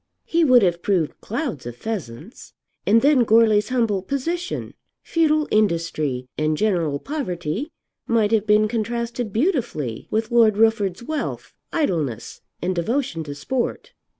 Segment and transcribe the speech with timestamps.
[0.25, 2.53] He would have proved clouds of pheasants.
[2.87, 7.69] And then Goarly's humble position, futile industry, and general poverty
[8.07, 13.93] might have been contrasted beautifully with Lord Rufford's wealth, idleness, and devotion to sport.